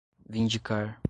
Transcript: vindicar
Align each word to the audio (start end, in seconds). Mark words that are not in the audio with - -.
vindicar 0.29 0.97